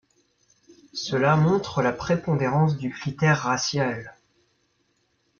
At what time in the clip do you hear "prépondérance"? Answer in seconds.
1.93-2.75